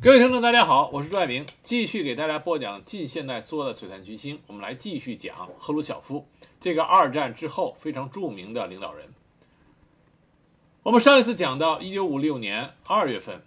[0.00, 4.40] 各位听众，大家好，我是朱爱明，继续给大家播讲近现代苏俄的璀璨群星。
[4.46, 6.24] 我们来继续讲赫鲁晓夫
[6.60, 9.12] 这个二战之后非常著名的领导人。
[10.84, 13.42] 我们上一次讲到，一九五六年二月份，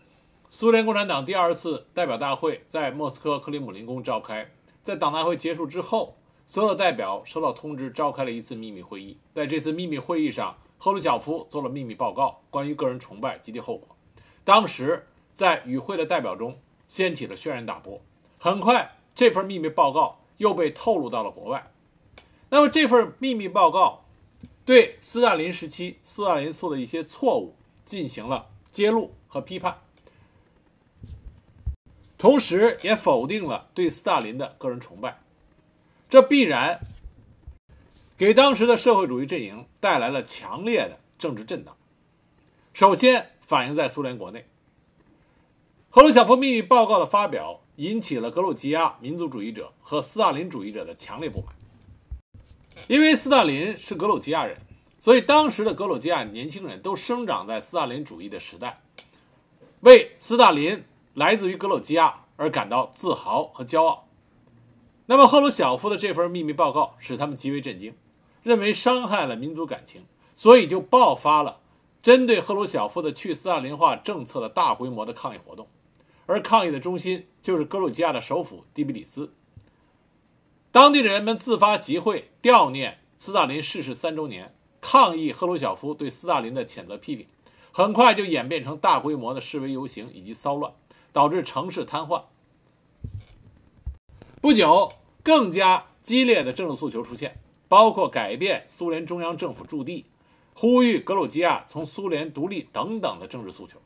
[0.50, 4.52] 苏联共产党第二次代表大会在莫斯科克里姆林宫召开。
[4.83, 9.18] 在党大会结束之后，所有的代表收到通知，召开了一次秘密会议。
[9.33, 13.96] 在这次秘密会议上，赫鲁晓夫做了秘密报告，关于个人崇拜及其后果。
[14.44, 15.08] 当时。
[15.34, 16.55] 在与会的代表中
[16.88, 18.02] 掀起了轩然大波。
[18.39, 21.72] 很快，这份秘密报告又被透露到了国外。
[22.49, 24.03] 那么，这份秘密报告
[24.66, 27.55] 对斯大林时期斯大林做的一些错误
[27.86, 29.80] 进行了揭露和批判，
[32.17, 35.20] 同时也否定了对斯大林的个人崇拜。
[36.09, 36.81] 这必然
[38.17, 41.75] 给当时的社会主义阵营带来了强烈的政治震荡。
[42.73, 44.45] 首先，反映在苏联国内。
[45.94, 51.53] 赫鲁晓夫秘密报告的发表引起了格鲁吉亚民族主义者和斯大林主义者的强烈不满。
[52.88, 54.58] 因为斯大林是格鲁吉亚人，
[55.02, 58.81] 所以当时的格鲁吉亚年轻人都生长在斯大林主义的时代，
[59.81, 60.81] 为斯大林
[61.16, 64.08] 来自于格鲁吉亚而感到自豪和骄傲。
[65.08, 67.94] 那么赫鲁晓夫的这份秘密报告使他们极为震惊，
[68.44, 70.05] 认为伤害了民族感情，
[70.38, 71.59] 所以就爆发了
[72.02, 75.67] 针对赫鲁晓夫的去斯大林化政策的大规模的抗议活动。
[76.31, 79.33] 而抗议的中心就是格鲁吉亚的首府第比里斯。
[80.71, 87.27] 当地的人们自发集会悼念斯大林逝世三周年，抗议赫鲁晓夫对斯大林的谴责批评，
[87.73, 90.71] 很快就演变成大规模的示威游行以及骚乱，
[91.11, 92.23] 导致城市瘫痪。
[94.39, 100.05] 不久，更加激烈的政治诉求出现，包括改变苏联中央政府驻地、
[100.53, 103.80] 呼吁格鲁吉亚从苏联独立等等的政治诉求。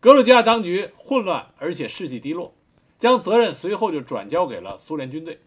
[0.00, 2.54] 格鲁吉亚当局混乱，而且士气低落，
[2.98, 5.38] 将责任随后就转交给了苏联军队。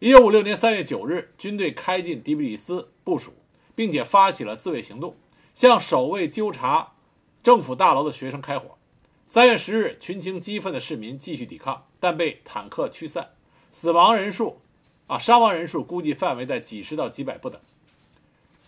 [0.00, 3.32] 一九五六年三月九日，军队开进迪比里斯部署，
[3.74, 5.16] 并且发起了自卫行动，
[5.54, 6.92] 向守卫纠察
[7.42, 8.76] 政府大楼的学生开火。
[9.26, 13.30] 三月十日，群情激愤的市民继续抵抗，但被坦克驱散，
[13.72, 14.60] 死亡人数，
[15.06, 17.58] 啊，伤亡人数估计范围在几十到几百不等。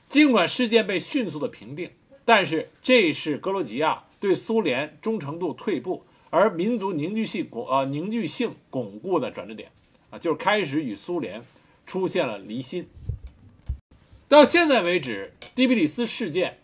[0.09, 1.91] 尽管事件被迅速的平定，
[2.25, 4.05] 但是这是格鲁吉亚。
[4.19, 9.71] 对苏联忠诚度退步，而民族凝聚性巩呃凝聚性巩固的转折点，
[10.11, 11.45] 啊，就是开始与苏联
[11.85, 12.89] 出现了离心。
[14.27, 16.59] 到现在为止，第比里斯事件，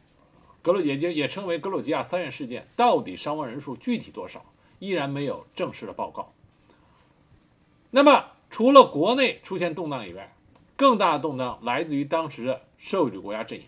[0.63, 4.45] 格鲁也就也称为格鲁吉亚三月事件，到底伤亡人数具体多少，
[4.79, 6.33] 依然没有正式的报告。
[7.91, 10.35] 那么，除了国内出现动荡以外，
[10.75, 13.65] 更大的动荡来自于当时的社会主义国家阵营。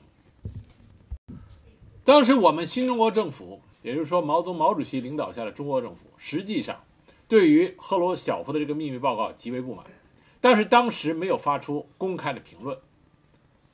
[2.03, 3.61] 当时我们新中国政府。
[3.85, 6.83] 也就是说，毛泽东毛主席领导下的中国政府，实际上
[7.29, 9.85] 对于赫鲁晓夫的这个秘密报告极为不满，
[10.41, 12.79] 但是当时没有发出公开的评论。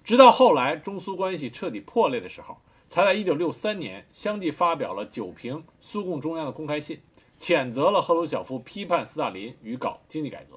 [0.03, 7.00] 直到后来中苏关系彻底破裂的时候，才在1963年相继发表了九评苏共中央的公开信，
[7.38, 10.56] 谴责了赫鲁晓夫批判斯大林与搞经济改革，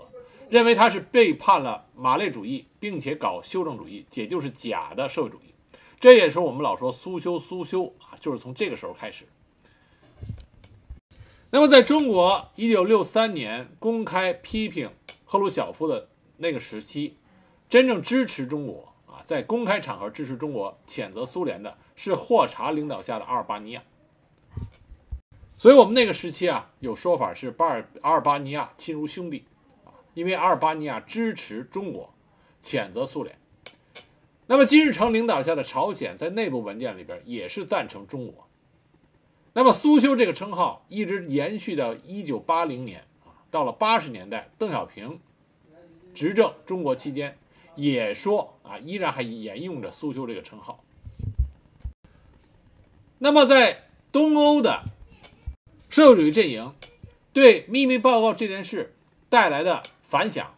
[0.49, 5.53] 认为他是背叛了马列主义，并且搞修正主义，也就是假的社会主义。
[5.99, 9.27] 这也是我们老说苏修苏修啊，就是从这个时候开始。
[11.55, 14.89] 那么，在中国，一九六三年公开批评
[15.23, 17.19] 赫鲁晓夫的那个时期，
[17.69, 23.83] 真正支持中国啊，在公开场合支持中国、谴责苏联的是霍查领导下的阿尔巴尼亚。
[25.55, 29.45] 所以，我们那个时期啊，有说法是巴尔阿尔巴尼亚亲如兄弟
[29.85, 32.11] 啊，因为阿尔巴尼亚支持中国，
[32.63, 33.37] 谴责苏联。
[34.47, 38.49] 那么，金日成领导下的朝鲜在内部文件里边也是赞成中国。
[39.55, 45.19] 那么，苏修这个称号一直延续到一九八零年啊，到了八十年代，邓小平
[46.15, 47.37] 执政中国期间，
[47.75, 50.83] 也说啊，依然还沿用着苏修这个称号。
[53.19, 54.85] 那么，在东欧的
[55.87, 56.73] 社会主义阵营
[57.31, 58.95] 对秘密报告这件事
[59.29, 60.55] 带来的反响，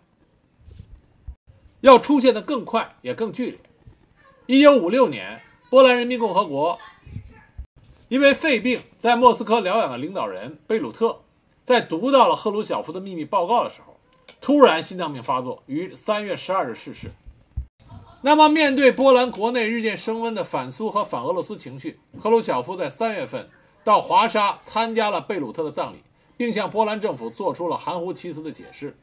[1.82, 3.60] 要出现的更快也更剧烈。
[4.46, 6.80] 一九五六年，波兰人民共和国。
[8.08, 11.22] 因为肺病在莫斯科疗养的领导人贝鲁特，
[11.64, 13.98] 在读到了赫鲁晓夫的秘密报告的时候，
[14.40, 17.10] 突然心脏病发作，于三月十二日逝世。
[18.22, 23.50] 那么，面对波兰国内日渐升温的反苏和反俄罗斯情绪，赫鲁晓夫在三月份
[23.84, 26.04] 到华沙参加了贝鲁特的葬礼，
[26.38, 28.96] 并向波兰政府做出了含糊其辞的解释。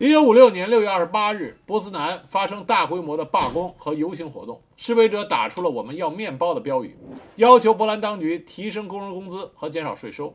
[0.00, 6.96] 一九五六年六月二十八日，波斯南发生大规模的罢工和游行活动，示威者打出了“我们要面包”的标语，
[7.34, 10.32] 要求波兰当局提升工人工资和减少税收。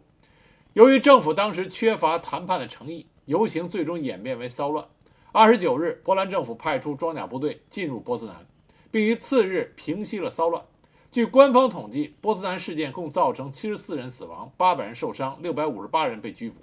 [0.73, 4.85] 由于政府当时缺乏谈判的诚意，游行最终演变为骚乱。
[5.31, 8.45] 二十九日，波兰政府派出装甲部队进入波斯南，
[8.91, 10.61] 并于次日平息了骚乱。
[11.09, 16.57] 据官方统计，波斯南事件共造成七十四人死亡、八百人受伤、六百五十八人被拘捕。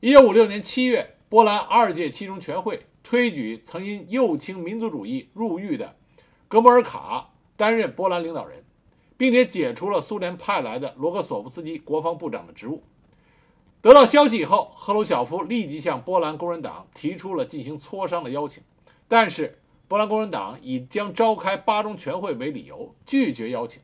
[0.00, 5.94] 一九五六年七月，波兰二届七中全会推举曾因右倾民族主义入狱的
[6.48, 8.64] 格莫尔卡担任波兰领导人，
[9.16, 12.82] 并且解除了苏联派来的罗格索夫斯基国防部长的职务。
[13.80, 18.60] 得到消息以后，赫鲁晓夫立即向波兰工人党提出了进行磋商的邀请，
[19.06, 23.80] 但是波兰工人党以将召开八中全会为理由拒绝邀请。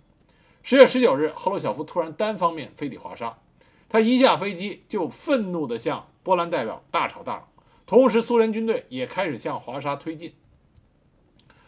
[0.64, 3.38] 十月十九日，赫鲁晓夫突然单方面飞抵华沙，
[3.88, 7.48] 他一下飞机就愤怒地向波兰代表大吵大闹，
[7.86, 10.34] 同时苏联军队也开始向华沙推进。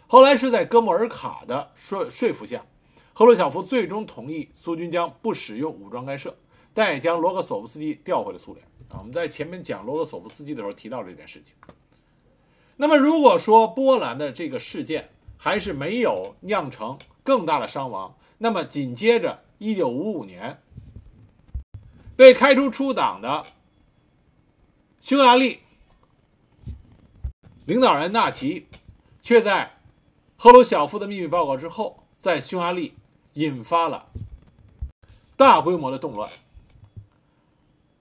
[0.08, 2.66] 后来是在哥莫尔卡的说说服下，
[3.12, 6.36] 赫鲁晓夫最终同意苏军将不使用武装干涉。
[6.74, 8.98] 但也将罗格索夫斯基调回了苏联啊！
[8.98, 11.54] 我们在前面讲罗格索夫斯基的时候提到这件事情。
[12.76, 20.60] 那么，如果说波兰的这个事件还是没有酿成更大的伤亡，那么紧接着1955年
[22.16, 23.46] 被开除出党的
[25.08, 25.60] 匈牙利
[27.64, 28.66] 领导人纳奇，
[29.22, 29.78] 却在
[30.36, 32.92] 赫鲁晓夫的秘密报告之后，在匈牙利
[33.32, 34.10] 引发了
[35.34, 36.30] 大规模的动乱。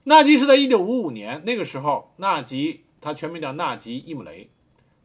[0.04, 4.50] 纳吉是在一九五五年那个时候，纳吉他全名叫纳吉伊姆雷，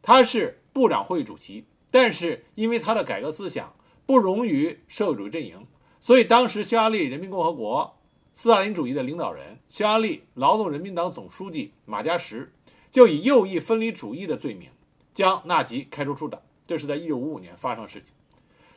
[0.01, 3.73] 他是部长会议主席，但是因为他的改革思想
[4.05, 5.65] 不容于社会主义阵营，
[6.01, 7.97] 所以当时匈牙利人民共和国
[8.33, 12.51] 斯大林主义的领导人、匈牙利劳动人民党总书记马加什
[12.91, 14.69] 就以右翼分离主义的罪名
[15.13, 16.41] 将纳吉开除出党。
[16.65, 18.11] 这是在一九五五年发生的事情，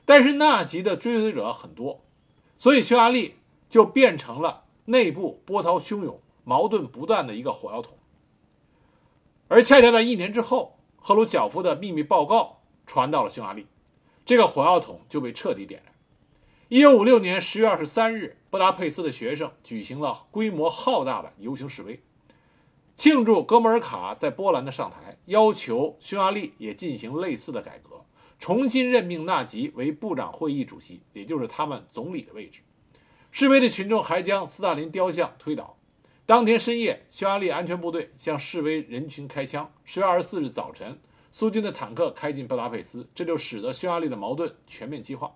[0.05, 2.05] 但是纳吉的追随者很多，
[2.56, 3.37] 所以匈牙利
[3.69, 4.64] 就变成了。
[4.88, 7.99] 内部波涛汹涌、矛盾不断的一个火药桶，
[9.49, 13.67] 而恰恰在一年之后，赫鲁晓夫的秘密报告传到了匈牙利，
[14.25, 15.93] 这个火药桶就被彻底点燃。
[16.69, 22.03] 一九五六年十月二十三日，布达佩斯的学生举行了规模浩大的游行示威，
[22.97, 28.05] 庆祝哥莫尔卡在波兰的上台，要求匈牙利也进行类似的改革，
[28.41, 32.63] 重新任命纳吉为部长会议主席，也就是他们总理的位置。
[33.31, 35.79] 示威的群众还将斯大林雕像推倒。
[36.27, 39.73] 当天深夜，匈牙利安全部队向示威人群开枪。
[39.85, 40.99] 十月二十四日早晨，
[41.31, 45.33] 苏军的坦克开进布达佩斯，这就使得匈牙利的矛盾全面激化。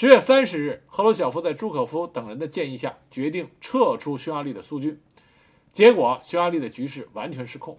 [0.00, 4.96] 十月三十日，赫鲁晓夫在朱可夫等人的建议下，决定撤出匈牙利的苏军。
[5.72, 7.76] 结果，匈牙利的局势完全失控。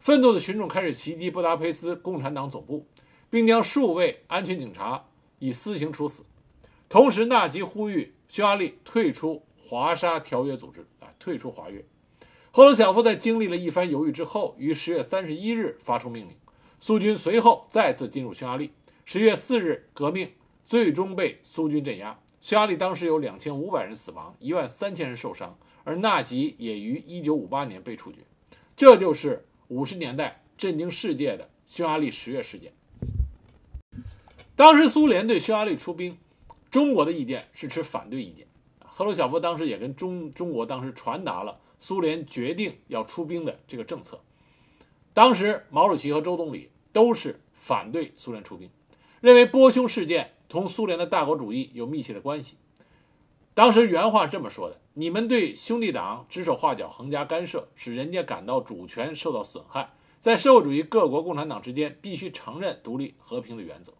[0.00, 2.84] 愤怒的群众开始袭击布达佩斯共产党总部，
[3.30, 5.04] 并将数位安全警察
[5.38, 6.24] 以私刑处死。
[6.88, 8.16] 同时，纳吉呼吁。
[8.28, 11.84] 匈牙利退出华沙条约组织啊，退出华约。
[12.50, 16.34] 赫鲁晓夫在经历了一番犹豫之后，于十月三十一日发出命令，
[16.80, 18.72] 苏军随后再次进入匈牙利。
[19.04, 20.32] 十月四日，革命
[20.64, 22.18] 最终被苏军镇压。
[22.40, 28.18] 匈牙利当时有两千五百人死亡，一万三千人受伤，而纳吉也于一九五八年被处决。
[28.76, 32.72] 这就是五十年代震惊世界的匈牙利十月事件。
[34.56, 36.16] 当时苏联对匈牙利出兵。
[36.70, 38.46] 中国的意见是持反对意见，
[38.78, 44.20] 赫鲁晓夫当时也跟中中国当时传达了苏联决定要出兵的这个政策。
[45.12, 48.70] 当时毛主席和周总理都是反对苏联出兵，
[49.20, 52.56] 认为波匈事件同苏联的大国主义有密切的关系。
[53.54, 59.92] 当时原话这么说的：“你们对兄弟党指手画脚、横加干涉，使人家感到主权受到损害。
[60.18, 63.92] 在社会主义各国共产党之间，必须承认独立和平的原则。”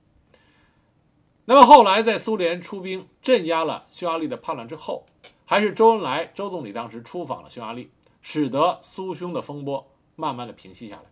[1.47, 5.07] 那么后来，在苏联出兵镇压了匈牙利的叛乱之后，
[5.45, 7.90] 还是周恩来周总理当时出访了匈牙利，
[8.23, 11.02] 使得苏匈的风波慢慢的平息下来。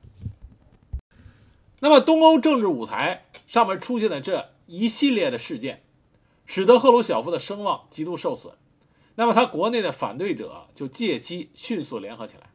[1.81, 5.83] 那么东欧政治舞台上面出现的这一系列的事件，
[6.47, 8.55] 使得赫鲁晓夫的声望极度受损。
[9.17, 12.53] 那么他国内的反对者就借机迅速联合起来，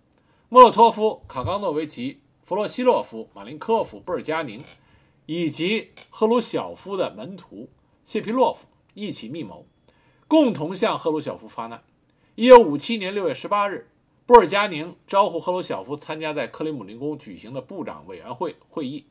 [0.48, 4.64] 莫洛托夫、卡冈诺维奇、弗洛西洛夫、马林科夫、布尔加宁。
[5.26, 7.70] 以及赫鲁晓夫的门徒
[8.04, 9.66] 谢皮洛夫一起密谋，
[10.28, 11.82] 共同向赫鲁晓夫发难。
[12.36, 13.90] 一九五七年六月十八日，
[14.26, 19.06] 布尔加宁招呼赫鲁晓夫参加在克里姆林宫举行的部长委员会会议。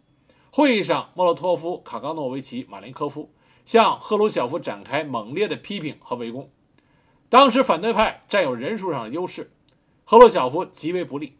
[0.55, 3.33] 会议上，莫洛托夫、卡冈诺维奇、马林科夫
[3.65, 6.51] 向赫鲁晓夫展开猛烈的批评和围攻。
[7.31, 9.51] 当时反对派占有人数上的优势，
[10.05, 11.39] 赫鲁晓夫极为不利。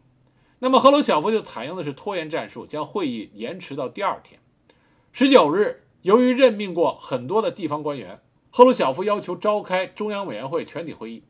[0.57, 4.39] 那么赫鲁晓夫就采用的是拖延战术，将会议延迟到第二天。
[5.11, 11.21] 十九日，由于任命过很多的地方官员，赫鲁晓夫要求召开中央委员会全体会议。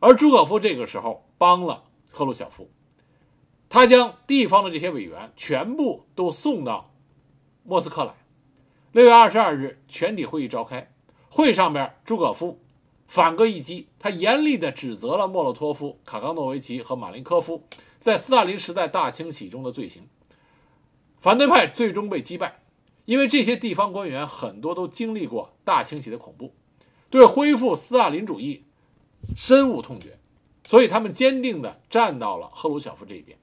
[0.00, 2.68] 而朱可夫这个时候帮了赫鲁晓夫，
[3.68, 6.90] 他将地方的这些委员全部都送到
[7.66, 8.14] 莫斯科来。
[8.92, 10.92] 六月二十二日，全体会议召开，
[11.30, 12.60] 会上边朱可夫
[13.08, 17.66] 反戈一击，他严厉地指责了莫洛托夫、卡冈诺维奇和马林科夫
[17.98, 20.06] 在斯大林时代大清洗中的罪行。
[21.20, 22.60] 反对派最终被击败，
[23.06, 26.54] 因为这些地方官员很多都经历过大清洗的恐怖，
[27.08, 28.66] 对恢复斯大林主义
[29.34, 30.18] 深恶痛绝，
[30.66, 33.38] 所以他们坚定地站到了赫鲁晓夫这一边。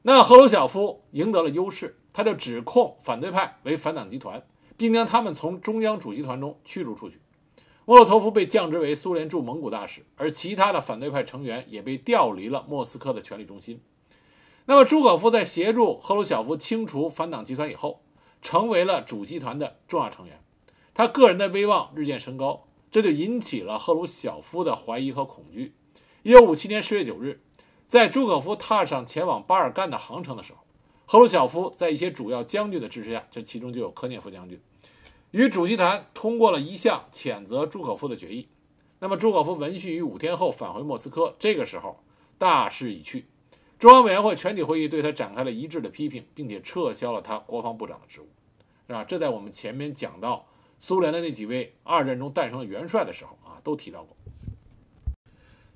[0.00, 4.44] 那赫鲁晓夫赢得了优势，他就指控反对派为反党集团，
[4.76, 7.20] 并将他们从中央主席团中驱逐出去。
[7.84, 13.80] 莫洛托夫被降职为苏联驻蒙古大使，而其他的反对派成员也被调离了莫斯科的权力中心。
[14.66, 18.02] 那么，朱可夫在协助赫鲁晓夫清除反党集团以后，
[18.40, 20.40] 成为了主席团的重要成员。
[20.94, 25.74] 他个人的威望日渐升高，这就引起了赫鲁晓夫的怀疑和恐惧。
[26.22, 27.40] 1957年10月9日，
[27.88, 30.60] 在朱可夫踏上前往巴尔干的航程的时候，
[31.04, 34.58] 赫鲁晓夫在一些主要将军的支持下，这其中就有科涅夫将军，
[35.32, 38.48] 与主席团通过了一项谴责朱可夫的决议。
[38.98, 41.98] 那么，朱可夫闻讯于五天后返回莫斯科，这个时候
[42.38, 43.26] 大势已去。
[43.78, 48.28] 中央委员会全体会议对他展开了一致的批评，并且撤销了他国防部长的职务，
[48.86, 49.02] 是吧？
[49.02, 50.46] 这在我们前面讲到
[50.78, 54.16] 苏联的那几位二战中诞生的元帅的时候啊，都提到过。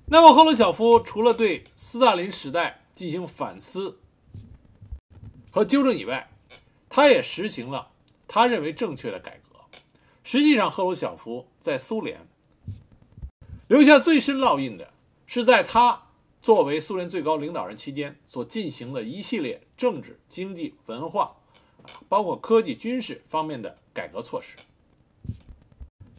[0.05, 3.99] 那么赫鲁晓夫除了对斯大林时代进行反思
[5.57, 6.29] 和纠正以外，
[6.87, 7.89] 他也实行了
[8.27, 9.59] 他认为正确的改革。
[10.23, 12.27] 实际上，赫鲁晓夫在苏联
[13.67, 14.93] 留下最深烙印的
[15.25, 16.03] 是在他。
[16.39, 21.35] 作为苏联最高领导人期间所进行的一系列政治、经济、文化，
[22.07, 24.55] 包括科技、军事方面的改革措施。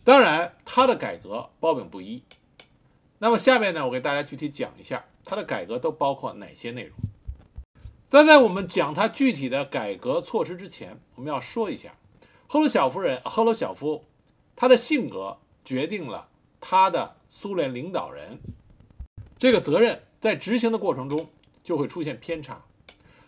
[0.02, 2.22] 当然，他的改革褒贬不一。
[3.20, 6.96] 那么下面呢，我给大家具体讲一下他的改革都包括哪些内容。
[8.10, 11.94] 但在我们讲他具体的改革措施之前，我们要说一下
[12.46, 14.04] 赫鲁晓夫人赫鲁晓夫，
[14.56, 16.28] 他的性格决定了
[16.60, 18.38] 他的苏联领导人
[19.38, 20.02] 这个责任。
[20.20, 21.28] 在执行的过程中
[21.62, 22.60] 就会出现偏差。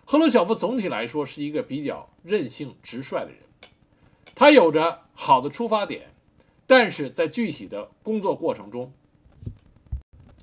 [0.05, 3.39] 赫鲁晓夫总体来说是一个比较任性直率的人，
[4.35, 6.13] 他有着好的出发点，
[6.67, 8.93] 但是在具体的工作过程中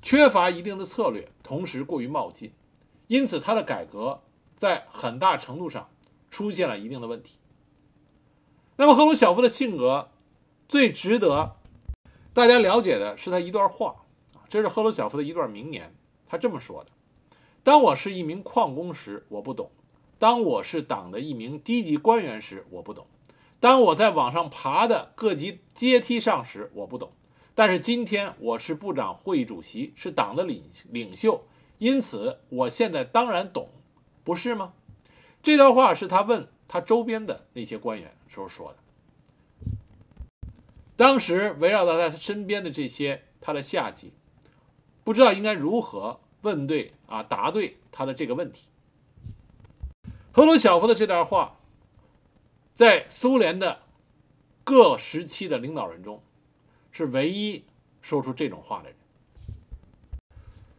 [0.01, 2.53] 缺乏一定的策略，同时过于冒进，
[3.07, 4.21] 因此他的改革
[4.57, 5.89] 在很大程度上
[6.29, 7.37] 出现了一定的问题。
[8.75, 10.09] 那么赫鲁晓夫的性格
[10.67, 11.55] 最值得
[12.33, 15.95] 大家了解的是他一段话啊，这是赫鲁晓夫的一段名言。
[16.27, 16.91] 他这么说的
[17.63, 19.67] ：“当我是一名矿工时，我不懂；
[20.19, 23.05] 当我是党的一名低级官员时，我不懂；
[23.59, 27.11] 当我在往上爬的各级阶梯上时，我不懂。
[27.55, 31.43] 但是今天我是部长会议主席，是党的领领袖，
[31.77, 33.69] 因此我现在当然懂，
[34.27, 34.73] 不是吗？”
[35.41, 39.71] 这段话是他问他周边的那些官员时候说的。
[40.97, 44.11] 当时围绕在他身边的这些他的下级。
[45.05, 48.67] 不知道应该如何问对啊，答对他的这个问题。
[50.33, 51.59] 赫鲁晓夫的这段话，
[52.73, 53.83] 在苏联的
[54.65, 56.21] 各时期的领导人中，
[56.91, 57.63] 是唯一
[58.01, 58.97] 说出这种话的人。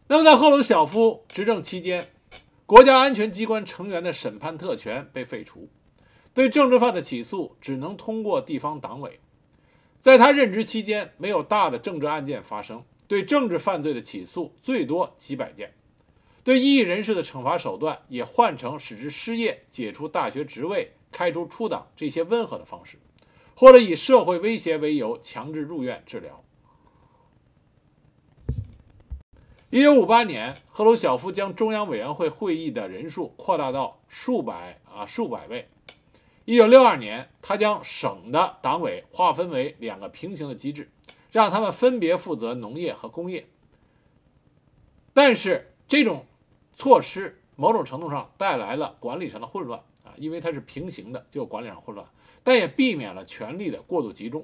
[0.09, 2.13] 那么，在赫鲁晓夫执政期间，
[2.69, 5.71] 国家安全机关成员的审判特权被废除，
[6.35, 9.19] 对政治犯的起诉只能通过地方党委。
[9.99, 12.85] 在他任职期间，没有大的政治案件发生。
[13.07, 15.73] 对政治犯罪的起诉最多几百件，
[16.45, 22.99] 对异议人士的惩罚手段也换成使之失业、解除大学职位、开除出党这些温和的方式，
[23.57, 26.45] 或者以社会威胁为由强制入院治疗。
[29.71, 35.69] 一九五八年，赫鲁晓夫将中央委员会会议的人数扩大到数百啊数百位。
[36.47, 40.91] 一九六二年，他将省的党委划分为两个平行的机制。
[41.31, 43.47] 让他们分别负责农业和工业，
[45.13, 46.25] 但是这种
[46.73, 52.09] 措施某种程度上带来了管理上的混乱啊，因为它是平行的，就管理上混乱，
[52.43, 54.43] 但也避免了权力的过度集中。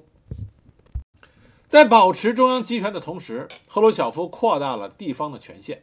[1.75, 5.79] 在保持中央集权的同时，赫鲁晓夫扩大了地方的权限，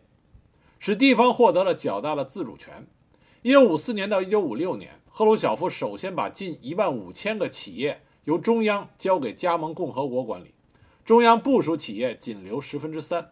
[0.79, 2.87] 使地方获得了较大的自主权。
[3.43, 10.55] 一九五四年到一九五六年，赫鲁晓夫首先把近一万五千个企业由中央交给加盟共和国管理。
[11.05, 13.31] 中央部署企业仅留十分之三。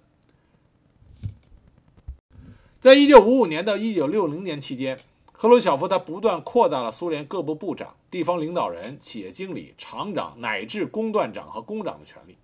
[2.78, 5.00] 在一九五五年到一九六零年期间，
[5.32, 12.36] 赫鲁晓夫他不断扩大了苏联各部部长、地方领导人、企业经理、厂长乃至工段长和工长的权利，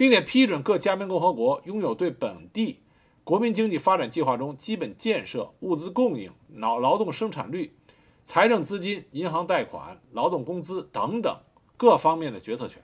[0.00, 2.80] 并且批准各加盟共和国拥有对本地
[3.22, 7.76] 国民经济发展计划中基本建设、物资供应、劳劳动生产率、
[8.24, 11.36] 财政资金、银行贷款、劳动工资等等
[11.76, 12.82] 各方面的决策权，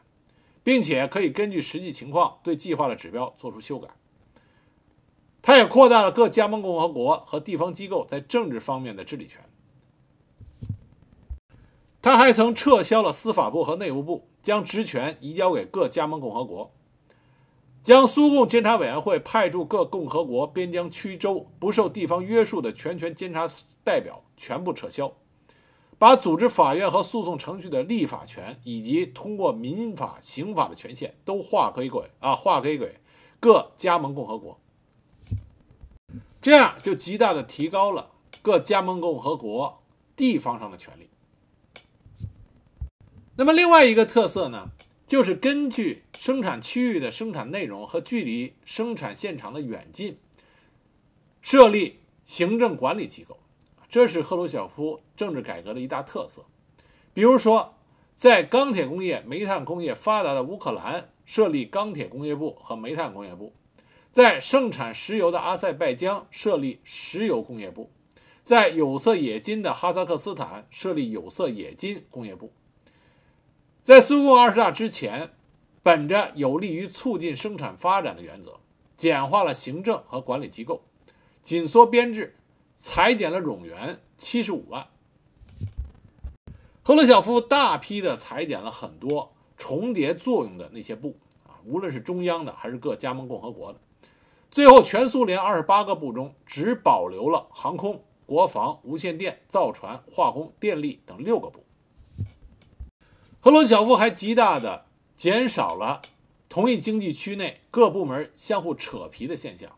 [0.62, 3.88] 并且可以根据实际情况对计划的指标作出修改。
[5.40, 9.42] 他也扩大了各加盟共和国和地方机构在政治方面的治理权。
[12.02, 16.70] 他还曾撤销了司法部和内务部，将职权移交给各加盟共和国，
[17.86, 23.48] 将苏共监察委员会派驻各共和国边疆区州不受地方约束的全权监察
[23.84, 25.12] 代表全部撤销，
[25.96, 32.98] 把组织法院和诉讼程序的立法权以及通过民法、刑法的权限都划给给啊划给给
[33.38, 34.58] 各加盟共和国，
[36.42, 38.10] 这样就极大的提高了
[38.42, 39.80] 各加盟共和国
[40.16, 41.08] 地方上的权利。
[43.36, 44.70] 那么另外一个特色呢，
[45.06, 50.18] 就是根据生产区域的生产内容和距离生产现场的远近，
[51.40, 53.38] 设立行政管理机构，
[53.88, 56.44] 这是赫鲁晓夫政治改革的一大特色。
[57.14, 57.76] 比如说，
[58.16, 63.52] 在钢铁工业、煤炭工业发达的乌克兰设立钢铁工业部和煤炭工业部，
[64.10, 67.90] 在盛产石油的阿塞拜疆设立石油工业部，
[68.42, 72.52] 在有色冶金的哈萨克斯坦设立有色冶金工业部。
[73.86, 75.30] 在苏共二十大之前，
[75.80, 78.58] 本着有利于促进生产发展的原则，
[78.96, 80.82] 简化了行政和管理机构，
[81.40, 82.34] 紧缩编制，
[82.78, 84.88] 裁减了冗员七十五万。
[86.82, 91.16] 赫鲁晓夫大批的裁减了很多重叠作用的那些部
[91.46, 93.78] 啊，无论是中央的还是各加盟共和国的。
[94.50, 101.60] 最后，全苏联二十八个部中只保留了航空、国防、无线电、造船、化工、电力等六个部。
[103.46, 106.02] 赫鲁晓夫还极大地减少了
[106.48, 109.70] 同一经济区内各部门相互扯皮的现象。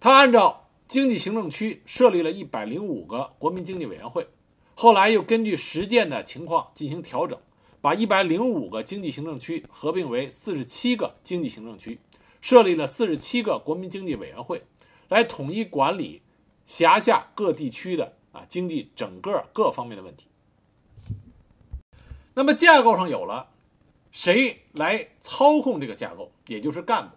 [0.00, 4.26] 他按照经济行政区设立了一百零五个国民经济委员会，
[4.74, 7.38] 后来又根据实践的情况进行调整，
[7.80, 12.00] 把一百零五个经济行政区合并为四十七个经济行政区，
[12.40, 14.60] 设立了四十七个国民经济委员会，
[15.10, 16.22] 来统一管理
[16.66, 20.26] 辖下各地区的啊经济整个各方面的问题。
[22.34, 23.50] 那么架构上有了，
[24.10, 26.32] 谁来操控这个架构？
[26.48, 27.14] 也就是干部。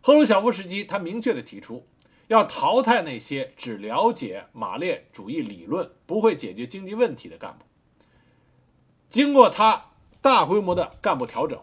[0.00, 1.86] 赫鲁晓夫时期，他明确的提出，
[2.28, 7.64] 要淘汰那些只了解马列主义理论、不会解决经济问题的干部。
[9.08, 11.60] 经过他大规模的干部调整，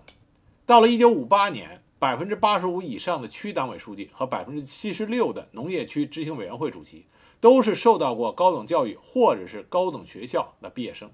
[0.65, 7.07] 到了1958年，百分之八十五以上的区党委书记和百分之七十六的农业区执行委员会主席，
[7.39, 11.09] 都是受到过高等教育或者是高等学校的毕业生。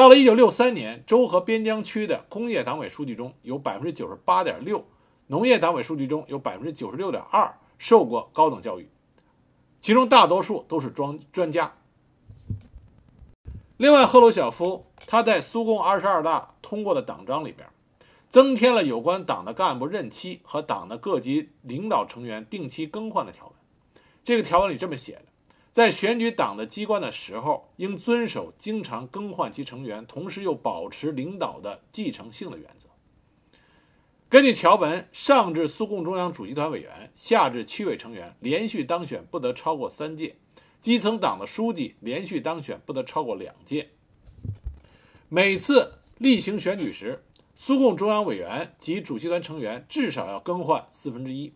[0.00, 4.82] 到了一九六三年，州和边疆区的工业党委书记中有百分之九十八点六，
[5.26, 8.88] 农业党委书记中有百分之九十六点二受过高等教育，
[9.78, 11.74] 其中大多数都是专专家。
[13.76, 17.68] 另外，赫鲁晓夫他在苏共二十二大通过的党章里边，
[18.26, 23.54] 增添了有关党的干部任期和党的各级领导成员定期更换的条文。
[24.24, 25.24] 这个条文里这么写的。
[25.72, 32.88] 在选举党的机关的时候，应遵守经常更换其成员，同时又保持领导的继承性的原则。
[34.28, 40.34] 根据条文，上至苏共中央主席团委员，下至区委成员，连续当选不得超过三届；
[40.80, 43.90] 基层党的书记连续当选不得超过两届。
[45.28, 51.52] 每次例行选举时，苏共中央委员及主席团成员至少要更换四分之一。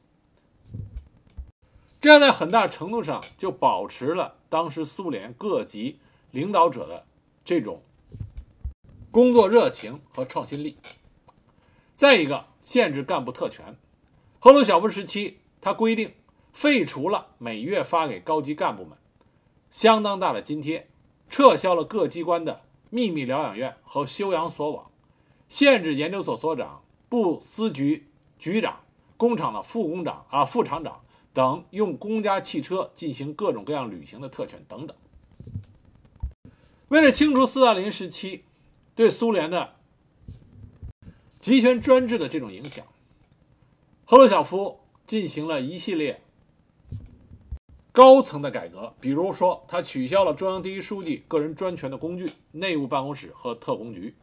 [2.04, 5.98] 这样在很大程度上就保持了当时苏联各级
[6.32, 7.06] 领导者的
[7.46, 7.82] 这种
[9.10, 10.76] 工作热情和创新力。
[11.94, 13.78] 再一个，限制干部特权。
[14.38, 16.12] 赫鲁晓夫时期，他规定
[16.52, 18.98] 废除了每月发给高级干部们
[19.70, 20.90] 相当大的津贴，
[21.30, 24.90] 撤销了各机关的秘密疗养院和休养所网，
[25.48, 28.80] 限制研究所所长、部司局局长、
[29.16, 31.00] 工厂的副工长啊副厂长。
[31.34, 34.96] 等用公家汽车进行各种各样旅行的特权等等。
[36.88, 38.44] 为了清除斯大林时期
[38.94, 39.74] 对苏联的
[41.40, 42.86] 集权专制的这种影响，
[44.04, 46.22] 赫鲁晓夫进行了一系列
[47.90, 48.94] 高层的改革。
[49.00, 54.14] 比如说，他取消了中央第一书记个人专权的工具——内务办公室和特工局。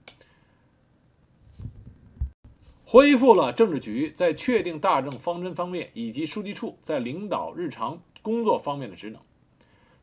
[2.91, 9.21] 恢复了政治局在确定大政方针方面以及书记处在领导日常工作方面的职能，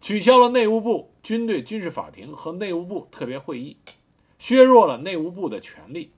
[0.01, 3.77] 取消了内务部军队军事法庭和内务部特别会议，
[4.39, 6.13] 削弱了内务部的权力。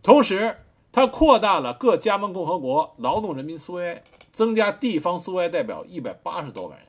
[0.00, 0.58] 同时，
[0.92, 6.86] 他扩大了各加盟共和国劳动人民苏维埃，增加地方苏维埃代表一百八十多万人。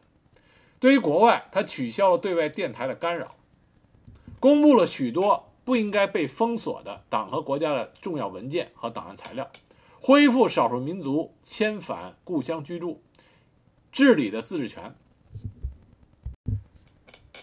[0.80, 3.36] 对于国外，他取消了对外电台的干扰，
[4.40, 9.50] 公布了许多不应该被封锁的党和国家的重要文件和档案材料，
[10.02, 13.02] 恢复少数民族迁返故乡居住、
[13.92, 14.96] 治理的自治权。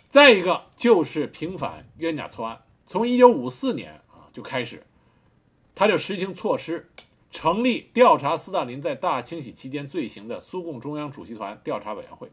[0.08, 4.84] 再一个就是平反冤假错案，从一九五四年啊就开始，
[5.74, 6.90] 他就实行措施，
[7.30, 12.30] 成立调查斯大林在大清洗期间罪行的苏共中央主席团调查委员会。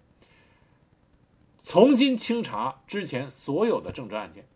[1.60, 4.48] 重新清查之前所有的政治案件。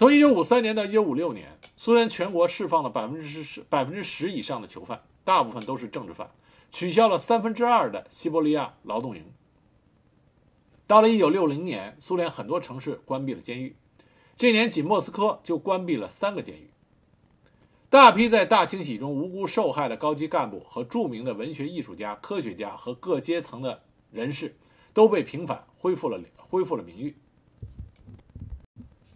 [0.00, 6.30] 从1953年到1956年，苏联全国释放了百分之十百分之十以上的囚犯，大部分都是政治犯，
[6.70, 9.22] 取消了三分之二的西伯利亚劳动营。
[10.86, 13.76] 到了1960年，苏联很多城市关闭了监狱，
[14.38, 16.70] 这年仅莫斯科就关闭了三个监狱。
[17.90, 24.56] 大批在大清洗中无辜受害的高级干部和著名的文学艺术家、科学家和各阶层的人士。
[24.92, 27.16] 都被平反，恢复了恢复了名誉。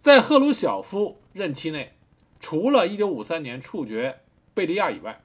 [0.05, 1.95] 在赫鲁晓夫任期内，
[2.39, 4.21] 除了1953年处决
[4.53, 5.23] 贝利亚以外，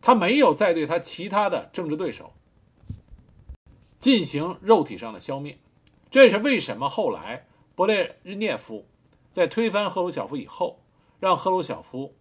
[0.00, 2.32] 他没有再对他其他的政治对手
[4.00, 5.58] 进行肉体上的消灭。
[6.10, 8.86] 这也是为什么后来勃列日涅夫
[9.34, 10.80] 在推翻赫鲁晓夫以后，
[11.20, 12.14] 让赫鲁晓夫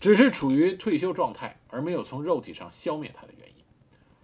[0.00, 3.54] 只是处于退休状态，而没有从肉体上消灭他的原因。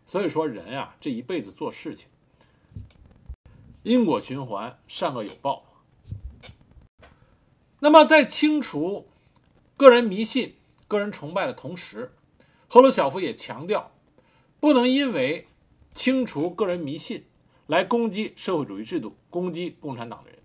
[0.07, 2.09] 所以说，人呀，这一辈子做事情，
[3.83, 5.67] 因果循环，善恶有报。
[7.85, 9.11] 那么，在清除
[9.77, 10.57] 个人迷信、
[10.89, 12.15] 个人崇拜的同时，
[12.67, 13.93] 赫鲁晓夫也强调，
[14.59, 15.49] 不能因为
[15.93, 17.27] 清除个人迷信
[17.67, 20.39] 来攻击社会主义制度、攻击共产党的人。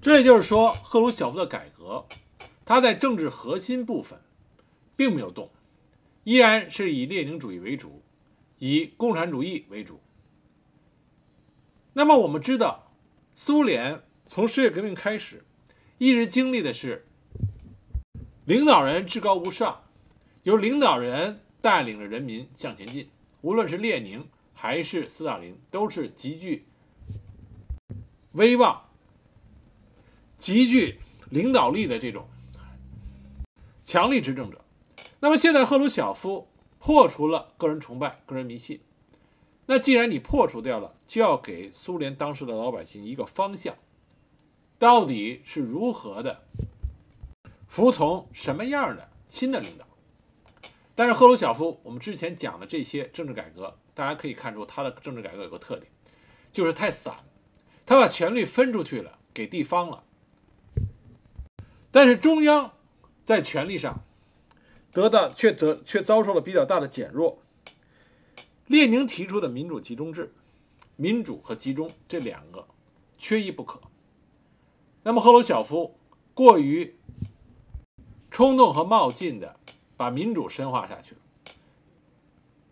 [0.00, 2.06] 这也就是说，赫鲁晓夫的改革，
[2.64, 4.20] 他在政治核心部分
[4.94, 5.50] 并没有动。
[6.22, 8.00] 依然是以列宁主义为主，
[8.58, 9.98] 以共产主义为主。
[11.94, 12.92] 那么我们知道，
[13.34, 15.44] 苏联从十月革命开始，
[15.98, 17.06] 一直经历的是
[18.44, 19.84] 领导人至高无上，
[20.42, 23.08] 由领导人带领着人民向前进。
[23.42, 26.66] 无论是列宁还是斯大林，都是极具
[28.32, 28.88] 威望、
[30.36, 30.98] 极具
[31.30, 32.28] 领导力的这种
[33.84, 34.60] 强力执政者。
[35.20, 38.80] 那么现在赫鲁晓夫破除了个人崇拜、个人迷信。
[39.66, 43.74] 那既然你破除掉了，就要给苏联当时的老百姓一个方向，
[44.78, 46.44] 到底是如何的
[47.66, 49.86] 服从什么样的新的领导？
[50.94, 55.90] 但是赫鲁晓夫，我们之前讲的这些政治改革，大家可以看出他的政治改革有个特点，
[56.52, 57.14] 就是太散，
[57.84, 60.04] 他把权力分出去了，给地方了，
[61.90, 62.72] 但是中央
[63.24, 64.02] 在权力上。
[64.92, 67.42] 得到却得却遭受了比较大的减弱。
[68.66, 70.32] 列宁提出的民主集中制，
[70.96, 72.66] 民主和集中这两个
[73.18, 73.78] 缺一不可。
[75.06, 75.96] 那么赫鲁晓夫
[76.34, 76.96] 过于
[78.28, 79.60] 冲动和冒进的
[79.96, 81.20] 把民主深化下去了，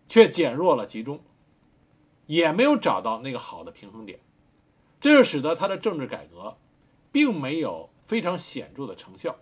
[0.09, 1.21] 却减弱了集中，
[2.25, 4.19] 也没有找到那个好的平衡点，
[4.99, 6.57] 这就使得他的政治改革
[7.09, 9.37] 并没有非常显著的成效。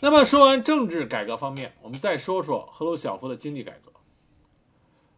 [0.00, 3.90] 那么说完政治改革方面，我们再说说赫鲁晓夫的经济改革。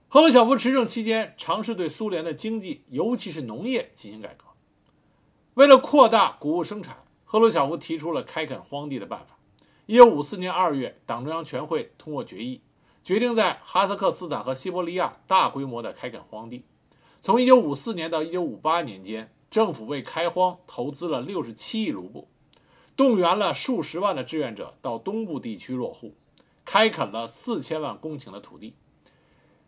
[0.07, 4.45] 赫鲁晓夫执政期间，尝试对苏联的经济，尤其是农业进行改革。
[5.61, 9.37] 为了扩大谷物生产，赫鲁晓夫提出了开垦荒地的办法。
[9.89, 12.63] 1954年2月，党中央全会通过决议，
[13.05, 16.65] 决定在哈萨克斯坦和西伯利亚大规模的开垦荒地。
[17.21, 22.27] 从1954年到1958年间，政府为开荒投资了67亿卢布。
[22.97, 26.15] 动员了数十万的志愿者到东部地区落户，
[26.65, 28.75] 开垦了四千万公顷的土地。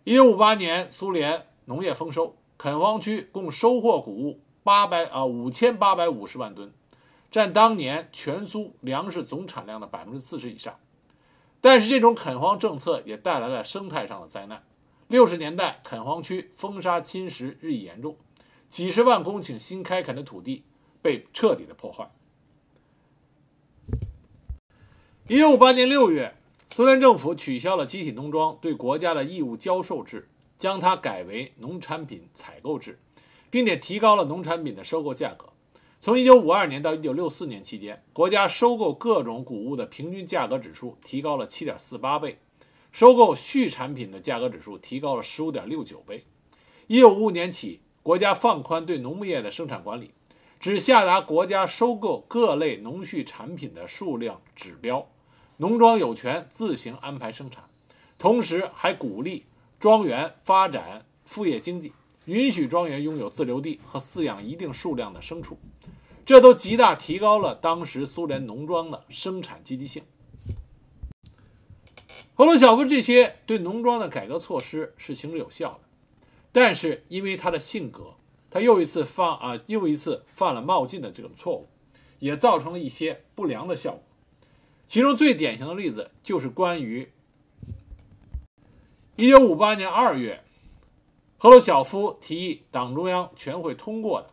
[0.04, 6.72] 一九五八年，苏联农业丰收，垦荒区共收获谷物八百啊五千八百五十万吨，
[7.30, 10.78] 占当年全苏粮食总产量的百分之四十以上。
[11.60, 14.64] 但是，这种垦荒政策也带来了生态上的灾难。
[15.08, 18.16] 六十年代，垦荒区风沙侵蚀日益严重，
[18.68, 20.64] 几十万公顷新开垦的土地
[21.00, 22.10] 被彻底的破坏。
[25.28, 26.34] 一九五八年六月，
[26.68, 32.98] 苏联政府取消了集体农庄对国家的义务交售制，将它改为农产品采购制，
[33.52, 35.44] 并且提高了农产品的收购价格。
[36.00, 42.38] 从一九五二年到一九六四年期间，国家收购各种谷物的平均价格指数提高了七点四八倍，
[42.92, 46.24] 收购畜产品的价格指数提高了十五点六九倍。
[46.86, 50.12] 一九五五年起，国家放宽对农牧业的生产管理，
[50.58, 55.06] 只下达国家收购各类农畜产品的数量指标，
[55.58, 57.64] 农庄有权自行安排生产，
[58.18, 59.44] 同时还鼓励
[59.78, 61.92] 庄园发展副业经济，
[62.26, 65.58] 允许庄园拥有自留地和饲养一定数量的牲畜，
[66.24, 70.02] 这都极大提高了当时苏联农庄的生产积极性。
[72.34, 75.80] 赫鲁晓夫这些对农庄的改革措施是行之有效的，
[76.50, 78.14] 但是因为他的性格，
[78.50, 81.68] 他又一次犯啊又一次犯了冒进的这种错误，
[82.20, 84.02] 也造成了一些不良的效果。
[84.88, 87.10] 其中最典型的例子就是关于
[89.16, 90.41] 1958年2月，
[91.42, 94.30] 赫鲁晓夫提议党中央全会通过的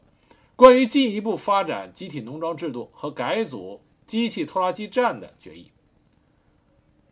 [0.55, 5.71] 关于进一步发展集体农庄制度和改组机器拖拉机站的决议。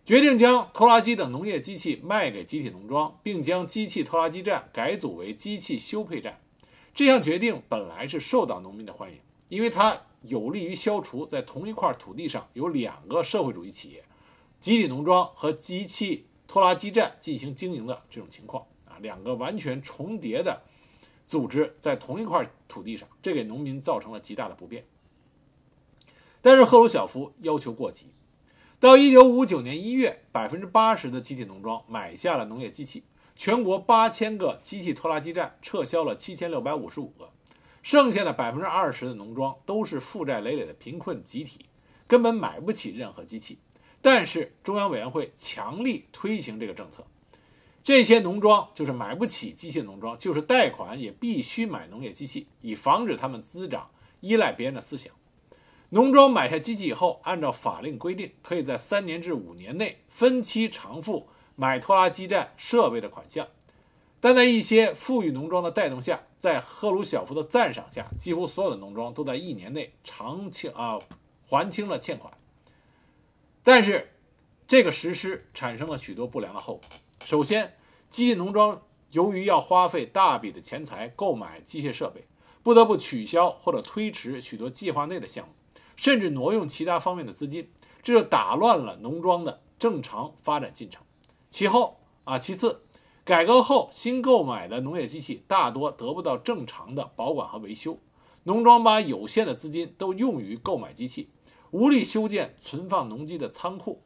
[0.06, 6.40] 决定将拖拉机等农业机器卖给集体农庄，并将机器拖拉机站改组为机器修配站。
[6.94, 9.18] 这项决定本来是受到农民的欢迎，
[9.50, 14.04] 因为它有利于消除在同一块土地上有两个社会主义企业——
[14.62, 18.64] 集体农庄和机器拖拉机站进行经营的这种情况。
[19.02, 20.62] 两个完全重叠的
[21.26, 24.86] 组织在同一块土地上，这给农民造成了极大的不便。
[26.42, 28.08] 但是赫鲁晓夫要求过急。
[28.80, 33.04] 到一九五九年一月，百分之八十的集体农庄买下了农业机器，
[33.36, 37.32] 全国八千个机器拖拉机站撤销了七千六百五十五个，
[37.82, 41.66] 剩下的百分之二十的农庄都是负债累累的贫困集体，
[42.06, 43.58] 根本买不起任何机器。
[44.00, 47.04] 但是中央委员会强力推行这个政策，
[47.88, 55.14] 这些农庄就是买不起机器的农庄，就是贷款也必须买农业机器，以防止他们滋长依赖别人的思想。
[55.92, 63.48] 农庄买下机器以后，按照法令规定，可以在三年至五年内分期偿付买拖拉机站设备的款项。
[64.20, 71.00] 但在一些富裕农庄的带动下，在赫鲁晓夫的赞赏下，几乎所有的农庄都在一年内偿清啊
[71.48, 72.34] 还清了欠款。
[73.64, 74.12] 但是，
[74.68, 76.84] 这个实施产生了许多不良的后果。
[77.24, 77.76] 首先，
[78.10, 82.26] 机械农庄由于要花费大笔的钱财购买机械设备，
[82.64, 85.54] 不得不取消或者推迟许多计划内的项目。
[85.96, 87.70] 甚至挪用其他方面的资金，
[88.04, 91.02] 这就打乱了农庄的正常发展进程。
[91.50, 92.82] 其后啊，其次，
[93.26, 97.98] 改革后新购买的农业机器大多得不到正常的保管和维修，
[98.44, 101.30] 农庄把有限的资金都用于购买机器，
[101.72, 104.04] 无力修建存放农机的仓库。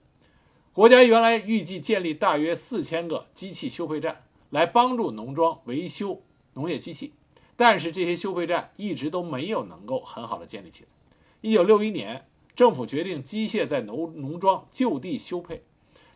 [0.73, 6.21] 国家原来预计建立大约四千个机器修配站，来帮助农庄维修
[6.53, 7.11] 农业机器，
[7.57, 10.89] 但是这些修配站一直都没有能够很好的建立起来。
[11.41, 15.61] 一九六一年，政府决定机械在农农庄就地修配，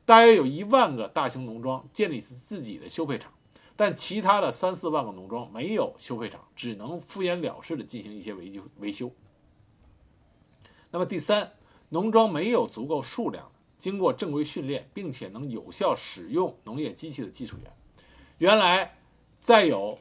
[0.06, 3.34] 大约有一万个大型农庄建立自己的修配厂，
[3.76, 9.12] 但其他的三四万个农庄没有修配厂，只能敷衍了事的进行一些维修维修。
[10.92, 11.52] 那么第三，
[11.90, 17.72] 农庄没有足够数量经过正规训练并且能有效使用农业机器的技术员。
[18.38, 18.98] 原来
[19.40, 20.00] 在有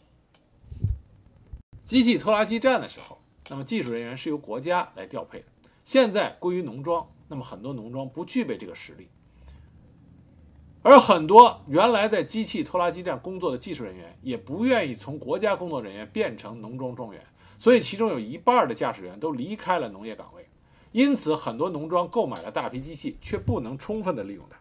[1.84, 3.18] 机器拖拉机站的时候。
[3.50, 5.44] 那么技术人员是由国家来调配的，
[5.84, 9.06] 现在归于农庄，那么很多农庄不具备这个实力，
[10.80, 17.22] 而很多原来在机器拖拉机站工作的技术人员也不愿意从国家工作人员变成农庄庄员，
[17.58, 20.48] 所以其中有一半的驾驶员都离开了农业岗位，
[20.94, 24.56] 因此很多农庄购买了大批机器，却不能充分的利用它。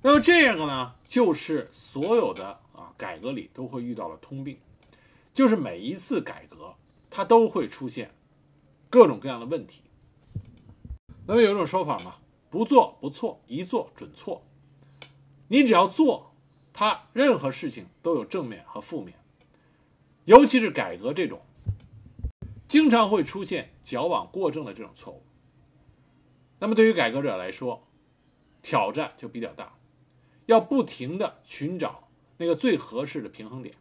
[0.00, 4.58] 那么这个呢，就是所有的啊改革里都会遇到的通病，
[5.34, 6.74] 就是每一次改革。
[7.10, 8.14] 它都会出现
[8.90, 9.82] 各种各样的问题。
[11.26, 12.16] 那么有一种说法嘛，
[12.50, 14.42] 不做不错，一做准错。
[15.48, 16.34] 你只要做，
[16.72, 19.18] 它任何事情都有正面和负面，
[20.26, 21.40] 尤其是改革这种，
[22.68, 25.22] 经常会出现矫枉过正的这种错误。
[26.58, 27.86] 那么对于改革者来说，
[28.62, 29.78] 挑战就比较大，
[30.46, 33.74] 要不停的寻找那个最合适的平衡点。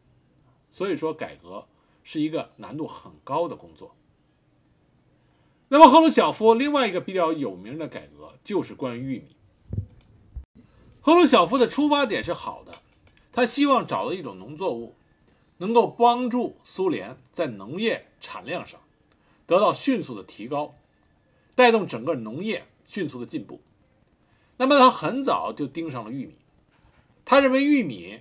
[0.72, 1.68] 所以说改革。
[2.10, 3.94] 是一个难度很高的工作。
[5.68, 9.36] 那么赫鲁晓夫另外一个比较有名的改革就是关于玉米。
[11.02, 12.82] 赫鲁晓夫的出发点是好的，
[13.34, 14.96] 他希望找到一种农作物，
[15.58, 18.80] 能够帮助苏联在农业产量上
[19.46, 20.76] 得到迅速的提高，
[21.58, 23.60] 带动整个农业迅速的进步。
[24.58, 26.36] 那么他很早就盯上了玉米，
[27.26, 28.20] 他认为玉米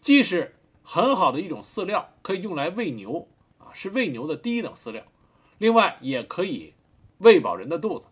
[0.00, 5.04] 既是很好的一种饲料，可以用来喂牛啊，是喂牛的第一等饲料。
[5.58, 6.74] 另外，也可以
[7.18, 8.08] 喂饱人的肚子。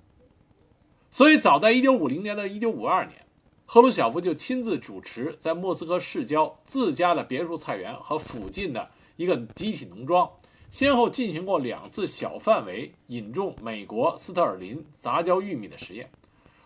[1.10, 3.26] 所以，早在1950年的1952年，
[3.66, 10.30] 赫鲁晓夫就亲自主持在莫斯科市郊自家的别墅菜园和附近的一个集体农庄
[10.74, 16.10] 先后进行过两次小范围引种美国斯特尔林杂交玉米的实验，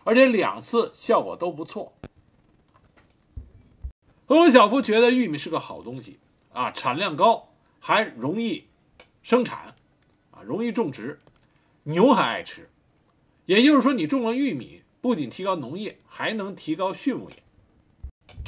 [0.03, 1.93] 而且两次效果都不错。
[4.25, 6.19] 赫鲁晓夫觉得玉米是个好东西
[6.55, 8.65] 啊，产量高，还容易
[9.23, 9.75] 生产，
[10.31, 11.21] 啊，容易种植，
[11.83, 12.71] 牛还爱吃。
[13.45, 17.37] 也就是说，你种了玉米，不仅提高农业，还能提高畜牧业。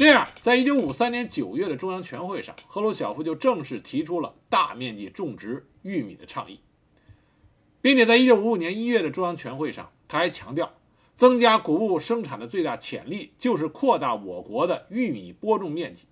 [0.00, 6.58] 这样，在一九五三年九月的中央全会上，赫鲁晓夫就正式提出了大面积种植玉米的倡议，
[7.82, 10.72] 并且在一九五五年一月的中央全会上，他还强调，
[11.14, 16.06] 增加谷物生产的最大潜力就是扩大我国的玉米播种面积。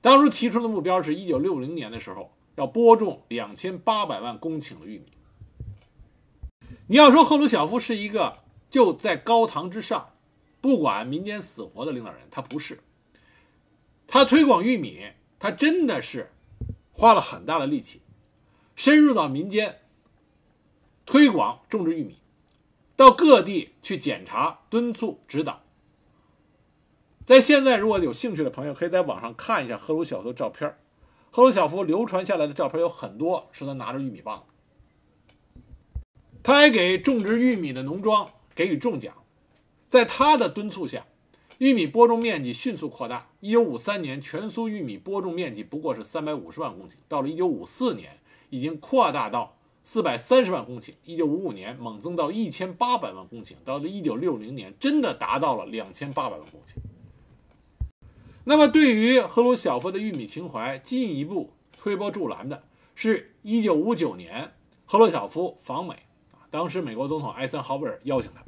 [0.00, 5.12] 当初提出的目标是一九六零年的时候要播种两千八百万公顷的玉米。
[6.86, 8.38] 你要说赫鲁晓夫是一个
[8.70, 10.12] 就在高堂之上。
[10.64, 12.80] 不管民间死活的领导人，他不是。
[14.06, 16.32] 他推广玉米，他真的是
[16.90, 18.00] 花了很大的力气，
[18.74, 19.80] 深入到民间，
[21.04, 22.16] 推广种植玉米，
[22.96, 25.64] 到各地去检查、敦促、指导。
[27.26, 30.78] 在现在，如果有兴趣的朋友，可以在网上看一下赫鲁晓夫的照片。
[31.30, 34.46] 赫鲁晓夫流传下来的照片有很多是他拿着玉米棒，
[36.42, 39.14] 他还给种植玉米的农庄给予重奖。
[39.94, 41.06] 在他的敦促下，
[41.58, 43.28] 玉米播种面积迅速扩大。
[43.38, 48.18] 一九五三年，全苏玉米播种面积不过是三百五十万公顷，到了一九五四年，
[48.50, 50.94] 已经扩大到四百三十万公顷。
[51.04, 53.52] 一九五五年，猛增到一千八百万公顷。
[53.64, 56.74] 到了一九六零年，真的达到了两千八百万公顷。
[58.42, 62.64] 那么，对于赫鲁晓夫的玉米情怀进一步推波助澜的，
[62.96, 64.54] 是一九五九年
[64.86, 65.94] 赫鲁晓夫访美，
[66.50, 68.42] 当时美国总统艾森豪威尔邀请他。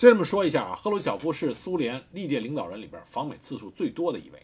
[0.00, 4.38] 这么说一下啊，赫鲁晓夫是苏联历届领导人里边访美次数最多的一位。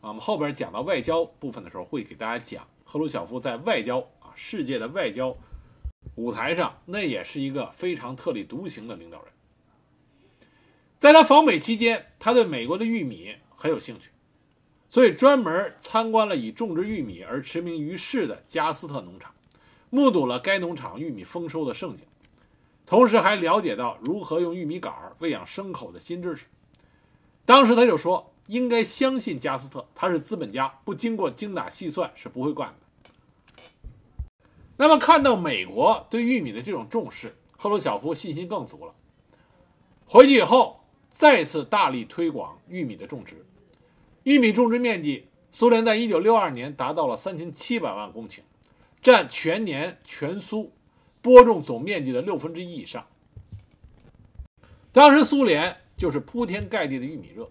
[0.00, 5.36] 啊，我们后边讲到外交部分的时候，会给大家讲赫鲁晓夫在外交啊世界的外交
[6.14, 9.32] 舞台上，那也是一个非常特立独行的领导人。
[11.00, 14.10] 在他访美期间，他对美国的玉米很有兴趣，
[14.88, 19.34] 所以专门参观了以种植玉米而驰名于世的加斯特农场，
[19.90, 22.06] 目睹了该农场玉米丰收的盛景。
[22.86, 26.46] 同时还了解到如何用玉米杆喂养牲口的新知识。
[27.46, 33.12] 当时他就说：“应该相信加斯特，他是资本家，不经过精打细算是不会干的。”
[34.76, 38.94] 那么看到美国对玉米的这种重视，赫鲁晓夫信心更足了。
[40.06, 43.46] 回去以后，再次大力推广玉米的种植。
[44.24, 48.40] 玉米种植面积，苏联在一九六二年达到了三千七百万公顷，
[49.00, 50.72] 占全年全苏。
[51.24, 53.06] 播种总面积的六分之一以上。
[54.92, 57.48] 当时苏联就是铺天盖地的玉米热，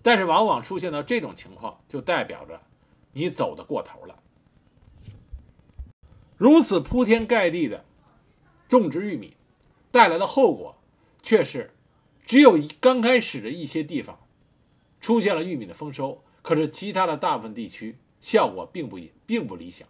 [0.00, 2.62] 但是往往出现到这种情况，就代表着
[3.14, 4.22] 你走的过头了。
[6.36, 7.84] 如此铺天盖地的
[8.68, 9.36] 种植玉米
[9.90, 10.76] 带来的后果，
[11.20, 11.74] 却是
[12.24, 14.20] 只有刚开始的一些地方
[15.00, 19.88] 出现了玉米的丰收，可是其他的大部分地区效果并不并不理想。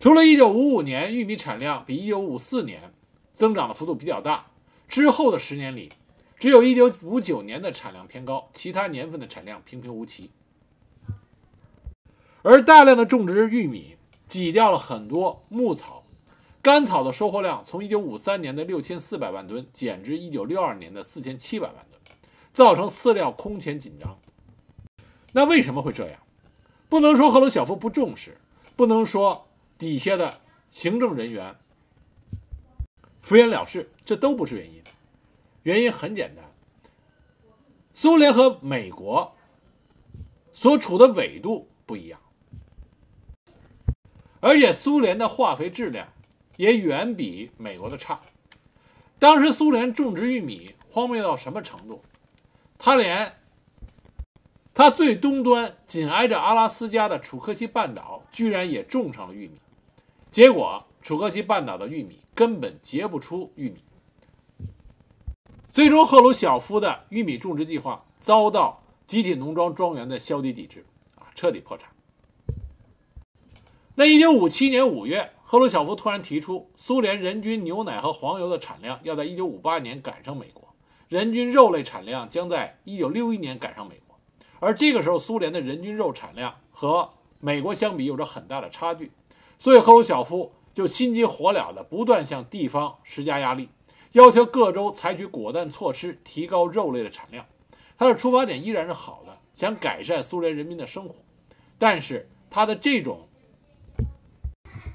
[0.00, 2.94] 除了1955年玉米产量比1954年
[3.34, 4.46] 增长的幅度比较大，
[4.88, 5.92] 之后的十年里，
[6.38, 10.30] 只有一九五九年的产量偏高，其他年份的产量平平无奇。
[12.40, 16.04] 而大量的种植玉米挤掉了很多牧草，
[16.62, 22.00] 干草的收获量从1953年的6400万吨减至1962年的4700万吨，
[22.54, 24.18] 造成饲料空前紧张。
[25.32, 26.18] 那为什么会这样？
[26.88, 28.38] 不能说赫鲁晓夫不重视，
[28.74, 29.48] 不能说。
[29.80, 31.56] 底下的行政人员
[33.22, 34.82] 敷衍了事，这都不是原因。
[35.62, 36.44] 原因很简单，
[37.94, 39.34] 苏联和美国
[40.52, 42.20] 所处的纬度不一样，
[44.40, 46.06] 而且苏联的化肥质量
[46.58, 48.20] 也远比美国的差。
[49.18, 52.02] 当时苏联种植玉米荒谬到什么程度？
[52.76, 53.34] 他连
[54.74, 59.58] 他最东端紧挨着阿拉斯加的楚科奇半岛，居然也种上了玉米。
[60.30, 63.82] 结果，楚科奇半岛的玉米根本结不出玉米。
[65.72, 71.90] 最终，赫鲁晓夫的玉米种植计划遭到集体农庄庄园的消极抵制，啊，彻底破产。
[73.96, 80.72] 那一九五七年五月，赫鲁晓夫突然提出，苏联人均牛奶和黄油的产量要在一九五八年赶上美国，
[81.08, 84.16] 人均肉类产量将在一九六一年赶上美国。
[84.60, 87.10] 而这个时候，苏联的人均肉产量和
[87.40, 89.10] 美国相比有着很大的差距。
[89.60, 93.68] 所以赫鲁晓夫就心急火燎地不断向地方施加压力，
[94.12, 97.44] 要求各州采取果断措施，提高肉类的产量。
[97.98, 101.16] 他的出发点依然是好的，想改善苏联人民的生活。
[101.76, 103.28] 但是他的这种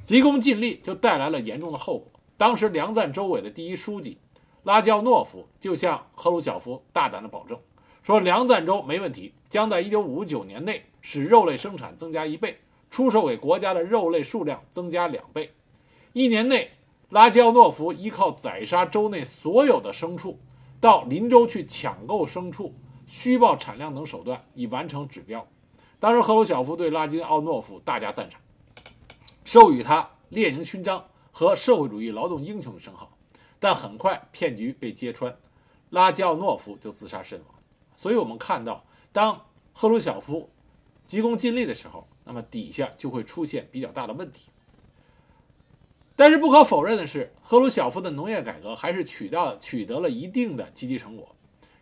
[0.04, 2.12] 急功近利就带来了严重的后果。
[2.36, 4.18] 当时梁赞州委的第一书记
[4.64, 7.60] 拉焦诺夫就向赫鲁晓夫大胆的保证，
[8.02, 12.60] 说梁赞州没问题，将在1959年内使肉类生产增加一倍，
[12.90, 15.54] 出售给国家的肉类数量增加两倍。
[16.14, 16.72] 一年内，
[17.10, 20.40] 拉基奥诺夫依靠宰杀州内所有的牲畜，
[20.80, 22.74] 到邻州去抢购牲畜、
[23.06, 25.46] 虚报产量等手段，以完成指标。
[26.00, 28.40] 当时赫鲁晓夫对拉基奥诺夫大加赞赏，
[29.44, 33.12] 授予他列宁勋章和社会主义劳动英雄的称号。
[33.60, 35.36] 但很快骗局被揭穿，
[35.90, 37.48] 拉基奥诺夫就自杀身亡。
[37.96, 40.50] 所以我们看到，当赫鲁晓夫
[41.06, 44.50] 急功近利的时候，那么底下就会出现比较大的问题。
[46.18, 51.34] 但是不可否认的是，赫鲁晓夫的农业改革还是取到取得了一定的积极成果。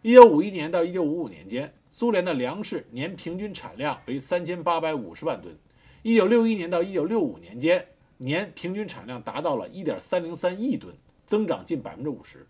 [0.04, 5.58] 1951年到1955年间，苏联的粮食年平均产量为3850万吨
[6.04, 7.88] ；1961年到1965年间，
[8.18, 10.94] 年平均产量达到了1.303亿吨。
[11.26, 12.46] 增长近百分之五十，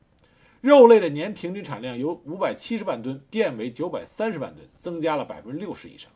[0.59, 6.09] 肉类的年平均产量由五百七十万吨变为九百三十万吨，增加了百分之六十以上；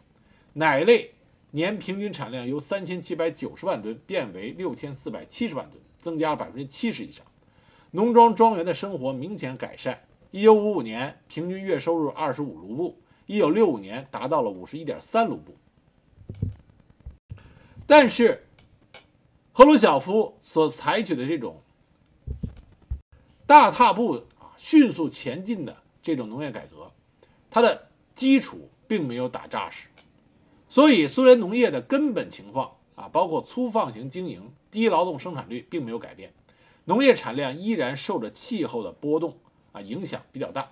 [0.54, 1.14] 奶类
[1.52, 7.26] 年平均产量由三千七百九十万吨变为六千四百七十万吨，增加了百分之七十以上。
[7.92, 10.00] 农庄庄园的生活明显改善。
[10.32, 15.56] 一九五五年平均月收入二十五卢布，一九六五年达到了五十一点三卢布。
[17.86, 18.46] 但是，
[19.54, 21.62] 赫鲁晓夫所采取的这种。
[23.46, 26.92] 大踏步啊，迅速前进的这种农业改革，
[27.50, 29.88] 它的基础并没有打扎实，
[30.70, 36.34] 所以苏联农业的根本情况啊，包括粗放型经营、低劳动生产率并没有改变，
[36.86, 39.38] 农业产量依然受着气候的波动
[39.72, 40.70] 啊影响比较大。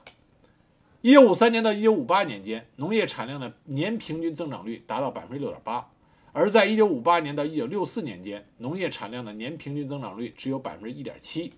[1.02, 5.88] 一九五三年到一九五八年间，农业产量的年平均增长率达到百分之六点八，
[6.32, 11.54] 而在一九五八年到一九六四年间，农业产量的年平均增长率只有百分之一点七。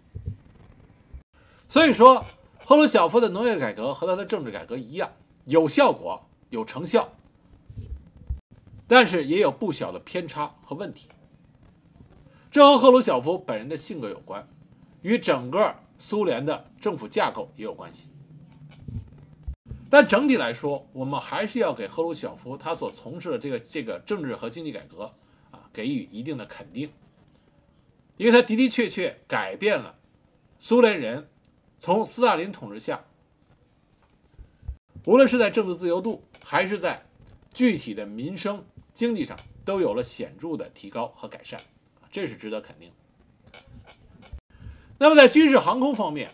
[1.70, 2.26] 所以说，
[2.66, 5.10] 赫鲁晓夫的农业改革和他的政治改革一样，
[5.46, 7.10] 有效果、有成效，
[8.88, 11.10] 但是也有不小的偏差和问题。
[12.50, 14.48] 这和赫鲁晓夫本人的性格有关，
[15.02, 18.10] 与整个苏联的政府架构也有关系。
[19.90, 25.14] 但整体来说，我们还是要给赫鲁晓夫他所从事的这个这个政治和经济改革
[25.52, 26.92] 啊给予一定的肯定，
[28.16, 29.96] 因为他的的确确改变了
[30.60, 31.28] 苏联人。
[31.80, 33.06] 从斯大林统治下，
[35.06, 37.06] 无论是在政治自由度，还是在
[37.54, 38.66] 具体的民生
[38.98, 41.62] 经济上，都有了显著的提高和改善，
[42.12, 42.92] 这是值得肯定。
[44.98, 46.32] 那么在军事航空方面，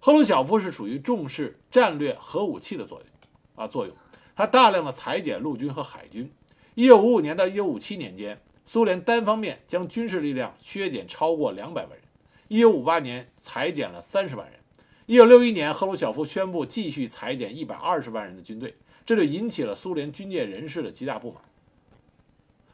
[0.00, 3.08] 赫鲁晓夫是属于重视战略核武器的作用
[3.56, 3.94] 啊作用，
[4.34, 6.32] 他大量的裁减陆军和海军。
[6.74, 12.00] 一九五五年到一九五七年间，苏联单方面将军事力量削减超过两百万人，
[12.48, 14.58] 一九五八年裁减了三十万人。
[15.04, 21.42] 一九六一年，赫鲁晓夫宣布继续裁减一百二十万人的军队，这就引起了苏联军界人士的极大不满。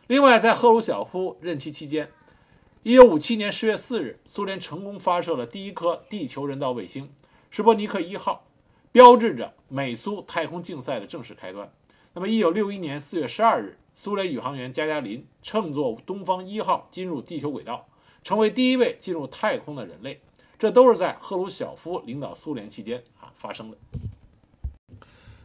[0.07, 2.11] 另外，在赫鲁晓夫任期期间，
[2.83, 7.11] 一九五七年十月四日，苏联成功发射了第一颗地球人造卫星
[7.51, 8.47] “施波尼克一号”，
[8.93, 11.73] 标志着美苏太空竞赛的正式开端。
[12.13, 17.89] 那么，一九六一年四月十二日，苏联宇航员加加林乘坐东方一号进入地球轨道，
[18.23, 20.21] 成为第一位进入太空的人类。
[20.59, 23.79] 这都是在赫鲁晓夫领导苏联期间啊发生的。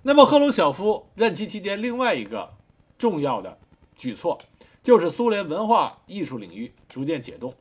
[0.02, 2.54] 那么，赫鲁晓夫任期期间另外一个
[2.98, 3.58] 重要的
[4.00, 4.40] 举措，
[4.82, 7.54] 就是苏联文化艺术领域逐渐解冻，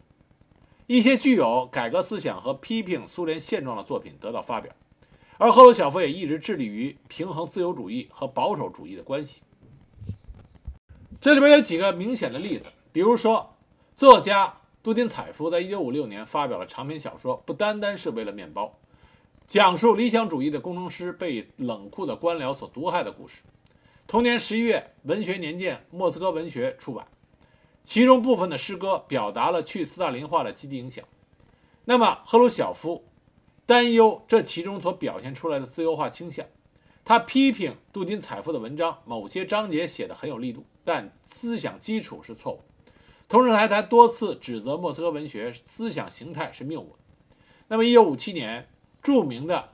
[0.87, 4.73] 一些具有改革思想和批评苏联现状的作品得到发表。
[5.37, 9.43] 而赫鲁晓夫也一直致力于平衡自由主义和保守主义的关系。
[11.21, 13.57] 这里边有几个明显的例子，比如说
[13.95, 14.55] 作家。
[14.81, 18.65] 杜金采夫在1956年发表了长篇小说《不单单是为了面包》，
[19.47, 23.43] 讲述理想主义的工程师被冷酷的官僚所毒害的故事。
[24.09, 27.07] 同年11月，《文学年鉴》莫斯科文学出版，
[27.85, 31.05] 其中部分的诗歌表达了去斯大林化的积极影响。
[31.85, 33.05] 那么，赫鲁晓夫
[33.67, 36.47] 担忧这其中所表现出来的自由化倾向，
[37.05, 42.63] 他批评杜金采夫的文章某些章节写的很有力度，但思想基础是错误。
[43.29, 46.97] 同时，还他多次指责莫斯科文学思想形态是谬误。
[47.67, 48.71] 那么，一九五七年，
[49.03, 49.69] 著名的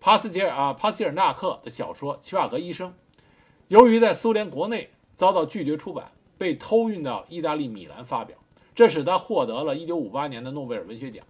[0.00, 2.90] 帕斯捷尔啊帕斯捷尔纳克的小说《齐瓦格医生》，
[3.68, 8.38] 由于在苏联国内遭到拒绝出版，被偷运到意大利米兰发表，
[8.74, 11.22] 这使他获得了一九五八年的诺贝尔文学奖。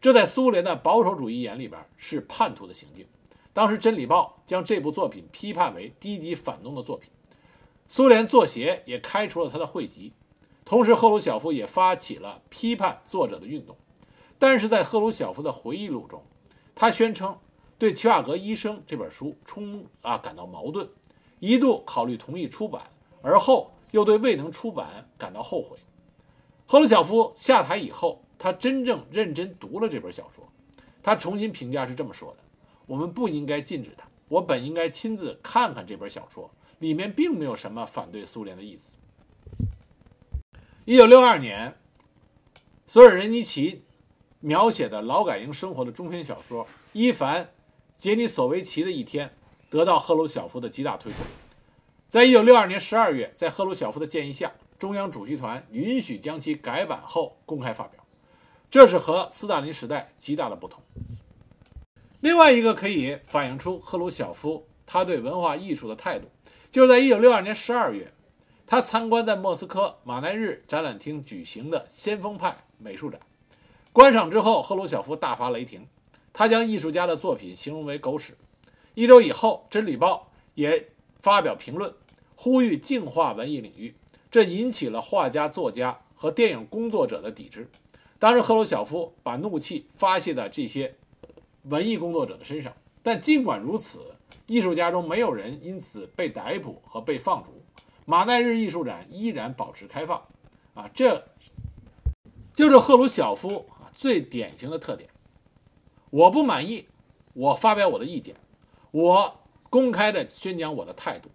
[0.00, 3.06] 这在苏联的保守主义眼里边是叛徒的行径。
[3.52, 7.10] 当时，《真理报》将这部作品批判为低级反动的作品。
[7.86, 10.12] 苏联作协也开除了他的会籍，
[10.64, 13.76] 同时，赫鲁晓夫也发起了批判作者的运动。
[14.40, 16.22] 但是在赫鲁晓夫的回忆录中，
[16.74, 17.36] 他宣称
[17.78, 20.88] 对《齐瓦格医生》这本书充啊感到矛盾，
[21.38, 22.82] 一度考虑同意出版，
[23.22, 25.76] 而后又对未能出版感到后悔。
[26.66, 30.46] 赫鲁晓夫下台以后，他真正认真读了这本小说，
[31.02, 32.38] 他重新评价是这么说的
[32.86, 36.50] ：“我们不应该禁止它，我本应该亲自看看这本小说，
[36.80, 38.96] 里面并没有什么反对苏联的意思。”
[40.84, 41.78] 一九六二年，
[42.88, 43.84] 索尔仁尼奇。
[44.40, 47.44] 描写的劳改营生活的中篇小说《伊凡·
[47.98, 49.26] 杰尼索维奇的一天》
[49.68, 51.20] 得到赫鲁晓夫的极大推崇。
[52.06, 58.00] 在一九六二年十二月，在赫鲁晓夫的建议下，中央主席团允许将其改版后公开发表，
[58.70, 60.80] 这是和斯大林时代极大的不同。
[62.20, 66.28] 另外一个可以反映出赫鲁晓夫他对文化艺术的态度，
[66.70, 68.12] 就是在一九六二年十二月，
[68.64, 73.20] 他参观在莫斯科马奈日展览厅举行的先锋派美术展。
[73.92, 75.84] 观赏之后，赫鲁晓夫大发雷霆，
[76.38, 78.36] 他将艺术家的作品形容为狗屎。
[78.94, 81.92] 一周以后，《真理报》也发表评论，
[82.36, 83.92] 呼吁净化文艺领域，
[84.30, 87.68] 这引起了画家、作家和电影工作者的抵制。
[88.20, 90.94] 当时，赫鲁晓夫把怒气发泄在这些
[91.64, 92.72] 文艺工作者的身上，
[93.02, 93.98] 但尽管如此，
[94.46, 97.50] 艺术家中没有人因此被逮捕和被放逐，
[98.04, 100.22] 马奈日艺术展依然保持开放。
[100.74, 101.20] 啊，这
[102.54, 103.90] 就是赫鲁晓夫啊。
[103.92, 105.10] 最典型的特点，
[106.10, 106.86] 我不满意，
[107.34, 108.34] 我发表我的意见，
[108.90, 111.28] 我公开的宣讲我的态度，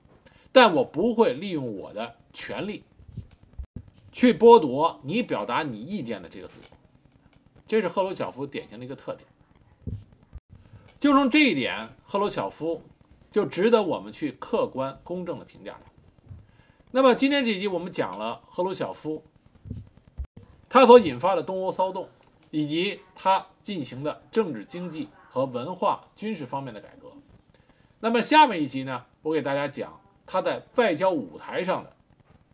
[0.52, 2.84] 但我不会利用我的权利
[4.12, 6.68] 去剥夺你表达你意见的这个自由。
[7.68, 9.28] 这是赫鲁晓夫典型的一个特点。
[11.00, 12.82] 就从这一点，赫鲁晓夫
[13.30, 15.92] 就值得我们去客观公正的评价他。
[16.92, 19.24] 那么今天这一集我们讲了赫鲁晓夫
[20.68, 22.10] 他所引发的东欧骚动。
[22.54, 27.12] 以及他进行的政治、经济和文化、军事方面的改革。
[28.00, 31.92] 那么下面一集呢，我给大家讲他在外交舞台上的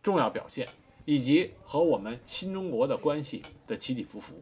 [0.01, 0.69] 重要表现，
[1.03, 4.41] 以及和我们新中国的关系的起起伏伏。